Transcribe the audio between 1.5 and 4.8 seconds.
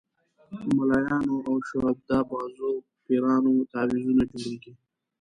شعبده بازو پیرانو تعویضونه جوړېږي.